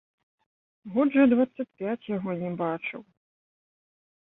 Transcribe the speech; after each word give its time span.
Год 0.95 1.09
жа 1.17 1.23
дваццаць 1.35 1.67
пяць 1.83 2.09
яго 2.17 2.31
не 2.43 2.51
бачыў. 2.67 3.01